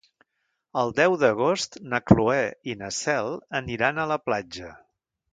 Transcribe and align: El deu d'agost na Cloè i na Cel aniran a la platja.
El 0.83 0.93
deu 0.99 1.17
d'agost 1.23 1.77
na 1.91 1.99
Cloè 2.11 2.39
i 2.73 2.75
na 2.79 2.89
Cel 2.99 3.29
aniran 3.61 4.01
a 4.01 4.07
la 4.13 4.17
platja. 4.31 4.71